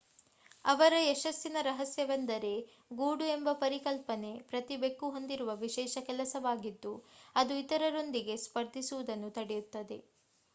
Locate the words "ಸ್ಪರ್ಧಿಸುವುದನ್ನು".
8.47-9.31